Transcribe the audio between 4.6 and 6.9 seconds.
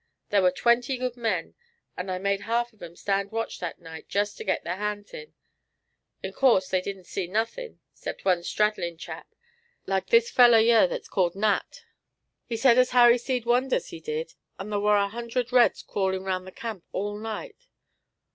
their hands in. In course they